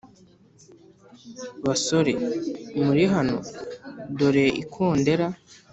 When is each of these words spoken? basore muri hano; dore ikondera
basore 1.65 2.11
muri 2.85 3.03
hano; 3.13 3.37
dore 4.17 4.45
ikondera 4.63 5.25